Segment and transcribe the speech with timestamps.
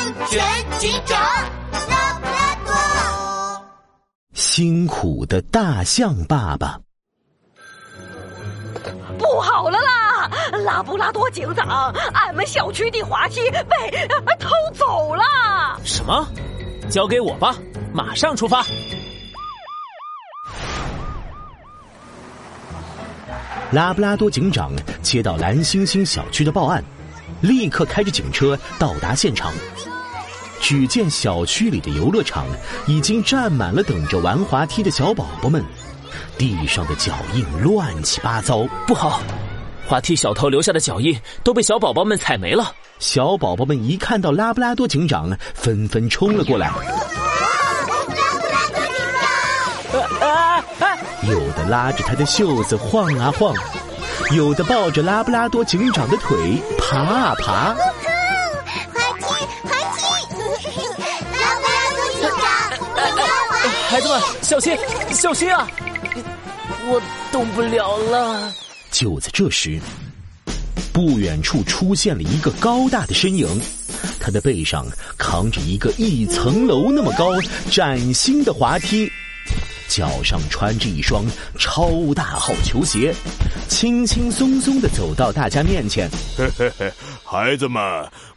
[0.00, 0.42] 安全
[0.78, 1.20] 警长
[1.90, 2.72] 拉布拉多。
[4.32, 6.80] 辛苦的大象爸爸，
[9.18, 10.30] 不好了啦！
[10.64, 14.08] 拉布拉多警长，俺们小区的滑梯被
[14.38, 15.22] 偷走了。
[15.84, 16.26] 什么？
[16.88, 17.54] 交给我吧，
[17.92, 18.64] 马上出发。
[23.70, 24.72] 拉布拉多警长
[25.02, 26.82] 接到蓝星星小区的报案，
[27.40, 29.52] 立刻开着警车到达现场。
[30.60, 32.44] 只见小区里的游乐场
[32.86, 35.64] 已经站满了等着玩滑梯的小宝宝们，
[36.36, 39.22] 地上的脚印乱七八糟，不好！
[39.86, 42.72] 滑梯小偷留下的脚印都被小宝宝们踩没了。
[42.98, 46.70] 小宝宝们一看到拉布拉多警长，纷纷冲了过来。
[51.28, 53.54] 有的拉着他的袖子晃啊晃，
[54.32, 57.74] 有的抱着拉布拉多警长的腿爬啊爬。
[57.74, 57.80] 滑
[59.18, 59.24] 梯，
[59.64, 60.04] 滑梯！
[61.32, 62.38] 拉布拉多警长，
[63.88, 64.78] 孩子们小心，
[65.10, 65.68] 小心啊！
[66.86, 68.52] 我动不了了。
[68.92, 69.80] 就在这时，
[70.92, 73.60] 不远处出现了一个高大的身影，
[74.20, 74.86] 他的背上
[75.18, 77.32] 扛着一个一层楼那么高、
[77.68, 79.10] 崭新的滑梯。
[79.90, 81.24] 脚上穿着一双
[81.58, 83.12] 超大号球鞋，
[83.66, 86.08] 轻轻松松的走到大家面前。
[86.36, 86.92] 嘿嘿嘿，
[87.24, 87.82] 孩子们，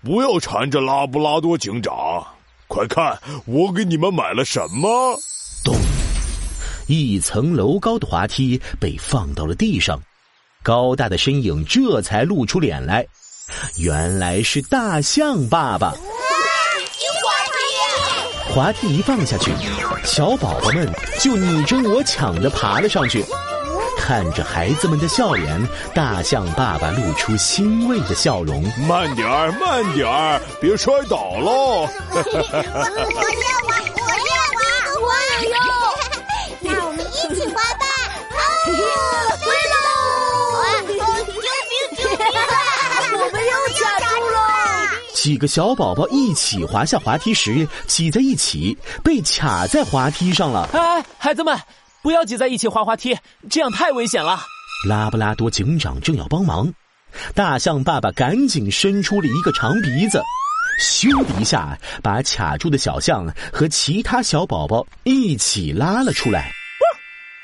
[0.00, 2.24] 不要缠着拉布拉多警长，
[2.68, 5.18] 快看我给你们买了什么！
[5.64, 5.74] 咚，
[6.86, 10.00] 一层楼高的滑梯被放到了地上，
[10.62, 13.04] 高大的身影这才露出脸来，
[13.76, 15.92] 原来是大象爸爸。
[18.52, 19.52] 滑梯一放下去，
[20.04, 20.88] 小宝宝们
[21.20, 23.24] 就你争我抢的爬了上去。
[23.96, 28.62] 看着孩子们的笑脸，大象爸爸露出欣慰的笑容。
[28.88, 31.86] 慢点儿，慢点儿，别摔倒喽！
[32.12, 33.69] 我要玩，我要
[45.22, 50.66] 几个小宝宝一起滑下滑梯时，挤在一起，被卡在滑梯上了。
[50.72, 51.58] 哎，孩子们，
[52.00, 53.14] 不要挤在一起滑滑梯，
[53.50, 54.40] 这样太危险了。
[54.88, 56.72] 拉布拉多警长正要帮忙，
[57.34, 60.22] 大象爸爸赶紧伸出了一个长鼻子，
[60.80, 66.50] 咻的一下把卡住的小象和其他小宝宝一起拉了出来。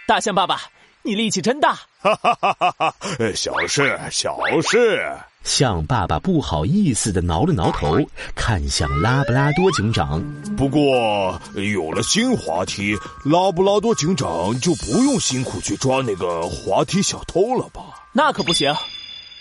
[0.09, 0.63] 大象爸爸，
[1.03, 1.75] 你力气真大！
[2.01, 2.95] 哈哈哈哈哈！
[3.35, 5.15] 小事，小事。
[5.47, 7.97] 象爸爸不好意思的挠了挠头，
[8.35, 10.21] 看向拉布拉多警长。
[10.57, 17.81] 不过有了新滑梯，拉布拉多警长就不用辛苦去抓那个滑梯小偷了吧？
[18.13, 18.75] 那可不行，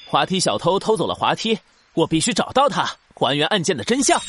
[0.06, 1.58] 滑梯小偷偷走了滑梯，
[1.96, 4.22] 我必须找到他，还原案件的真相。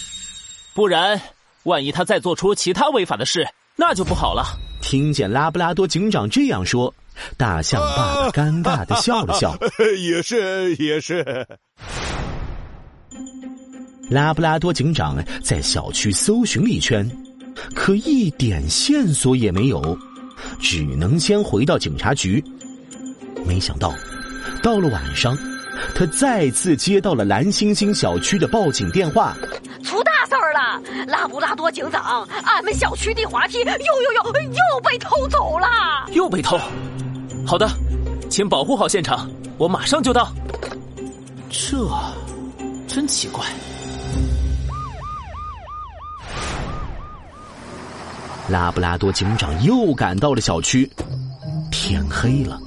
[0.73, 1.21] 不然，
[1.65, 4.47] 万一他再做出其他违法的事，那就不好了。
[4.81, 6.93] 听见拉布拉多警长这样说。
[7.37, 9.57] 大象爸爸尴尬的笑了笑，
[9.99, 11.47] 也是也是。
[14.09, 17.11] 拉布拉多警长在小区搜寻了一圈，
[17.75, 19.99] 可一点线索也没有，
[20.61, 22.43] 只能先回到警察局。
[23.45, 23.93] 没想到，
[24.63, 25.37] 到了晚上，
[25.95, 29.37] 他再次接到了蓝星星小区的报警电话。
[29.83, 30.81] 出大事儿了！
[31.07, 35.67] 拉布拉多警长，俺们小区的滑梯又又又又被偷走了！
[36.13, 36.59] 又被偷？
[37.47, 37.69] 好的，
[38.29, 40.33] 请保护好现场，我马上就到。
[41.49, 41.89] 这
[42.89, 43.45] 真奇怪。
[48.49, 50.91] 拉布拉多警长又赶到了小区，
[51.71, 52.61] 天黑了，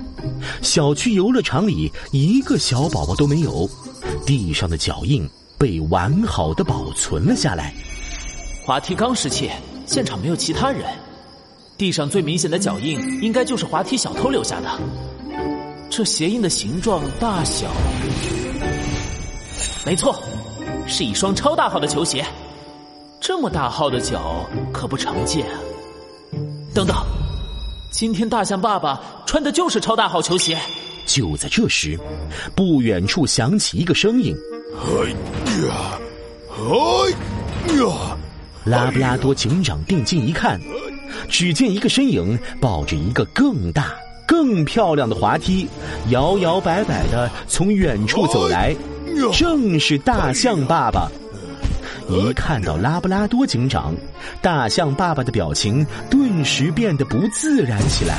[0.62, 3.70] 小区游乐场里一个小宝宝都没有，
[4.26, 7.74] 地上的脚印被完好的保存了下来。
[8.66, 9.52] 滑梯刚失窃，
[9.86, 10.86] 现场没有其他人。
[11.80, 14.70] 地上最明显的脚印，应该就是滑梯小偷留下的。
[15.90, 17.72] 这鞋印的形状、大小，
[19.86, 20.22] 没错，
[20.86, 22.26] 是一双超大号的球鞋。
[23.22, 25.60] 这么大号的脚可不常见啊！
[26.74, 26.94] 等等，
[27.92, 30.58] 今天大象爸爸穿的就是超大号球鞋。
[31.06, 31.98] 就在这时，
[32.54, 34.36] 不远处响起一个声音
[34.76, 35.10] ：“哎
[35.66, 35.98] 呀，
[36.58, 38.18] 哎呀！”
[38.68, 40.60] 拉布拉多警长定睛一看。
[41.28, 43.94] 只见一个身影抱着一个更大、
[44.28, 45.68] 更漂亮的滑梯，
[46.10, 48.76] 摇摇摆摆的从远处走来，
[49.34, 51.10] 正是大象爸爸。
[52.10, 53.94] 一看到拉布拉多警长，
[54.42, 58.18] 大象爸爸的表情顿时变得不自然起来。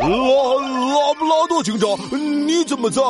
[0.00, 1.88] 拉拉布拉多警长，
[2.46, 3.02] 你怎么在？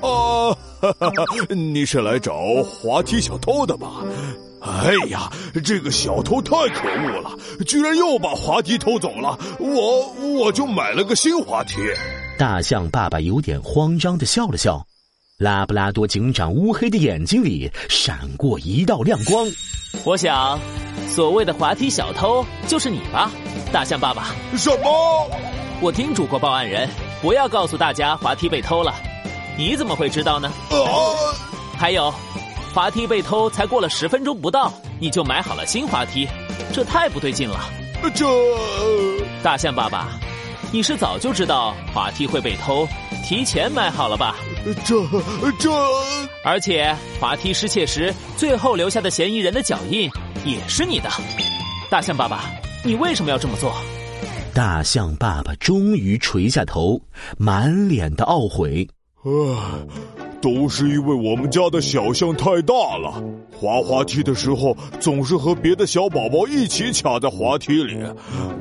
[0.00, 0.56] 啊，
[1.54, 4.02] 你是来找滑梯小偷的吧？
[4.62, 5.30] 哎呀，
[5.64, 7.30] 这个小偷太可恶了，
[7.66, 9.38] 居然又把滑梯偷走了！
[9.58, 11.76] 我我就买了个新滑梯。
[12.38, 14.84] 大象爸爸有点慌张的笑了笑，
[15.38, 19.46] 拉布拉多警长乌黑的眼睛里闪过一道亮光。
[20.04, 20.58] 我想，
[21.08, 23.30] 所谓的滑梯小偷就是你吧，
[23.72, 24.34] 大象爸爸？
[24.56, 25.30] 什么？
[25.80, 26.86] 我叮嘱过报案人，
[27.22, 28.94] 不要告诉大家滑梯被偷了。
[29.56, 30.52] 你怎么会知道呢？
[30.70, 30.76] 啊！
[31.78, 32.12] 还有。
[32.72, 36.28] 滑梯被偷，才过了十分钟不到，你就买好了新滑梯，
[36.72, 37.58] 这太不对劲了。
[38.14, 38.26] 这
[39.42, 40.08] 大象爸爸，
[40.70, 42.86] 你是早就知道滑梯会被偷，
[43.24, 44.36] 提前买好了吧？
[44.84, 45.02] 这
[45.58, 45.70] 这，
[46.44, 50.08] 而且滑梯失窃时最后留下的嫌疑人的脚印
[50.44, 51.10] 也是你的。
[51.90, 52.44] 大象爸爸，
[52.84, 53.74] 你为什么要这么做？
[54.54, 57.00] 大象爸爸终于垂下头，
[57.36, 58.88] 满脸的懊悔。
[59.22, 60.19] 啊。
[60.40, 63.22] 都是因为我们家的小象太大了，
[63.52, 67.98] 滑滑梯的时候总是和别的小宝宝一起卡在滑梯里，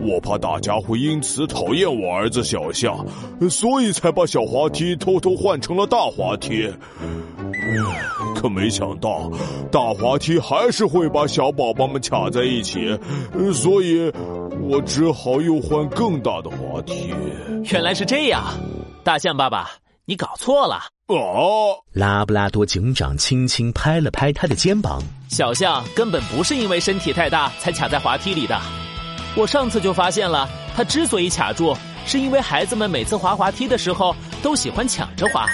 [0.01, 3.05] 我怕大家会因此讨厌我儿子小象，
[3.49, 6.69] 所以才把小滑梯偷偷换成了大滑梯。
[8.35, 9.31] 可没想到，
[9.71, 12.97] 大滑梯还是会把小宝宝们卡在一起，
[13.53, 14.11] 所以
[14.61, 17.13] 我只好又换更大的滑梯。
[17.71, 18.43] 原来是这样，
[19.03, 19.69] 大象爸爸，
[20.05, 20.79] 你搞错了。
[21.17, 25.01] 哦，拉布拉多警长轻轻拍了拍他的肩膀。
[25.27, 28.59] 小象根本不是因为身体太大才卡在滑梯里的。
[29.35, 31.75] 我上次就发现了，它之所以卡住，
[32.05, 35.47] 是因为孩子们每次滑滑梯的时候都喜欢抢着滑，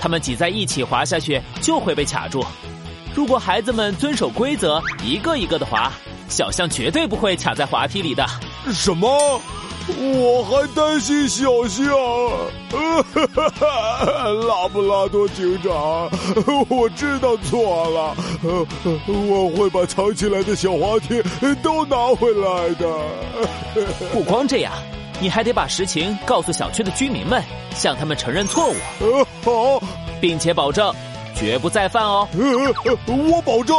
[0.00, 2.44] 他们挤在一起滑下去就会被卡住。
[3.14, 5.92] 如果孩子们遵守规则，一个一个的滑，
[6.28, 8.26] 小象绝对不会卡在滑梯里的。
[8.72, 9.40] 什么？
[9.98, 11.86] 我还担心小象，
[14.46, 16.08] 拉布拉多警长，
[16.68, 18.14] 我知道错了，
[19.08, 21.22] 我会把藏起来的小滑梯
[21.62, 22.88] 都拿回来的。
[24.12, 24.72] 不光这样，
[25.20, 27.42] 你还得把实情告诉小区的居民们，
[27.74, 28.74] 向他们承认错误。
[29.42, 29.82] 好，
[30.20, 30.92] 并且保证
[31.34, 32.28] 绝不再犯哦。
[33.06, 33.76] 我保证。